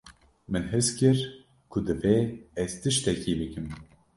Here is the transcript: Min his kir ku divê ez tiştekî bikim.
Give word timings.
Min 0.51 0.63
his 0.71 0.87
kir 0.97 1.17
ku 1.71 1.77
divê 1.87 2.17
ez 2.63 2.71
tiştekî 2.81 3.33
bikim. 3.39 3.67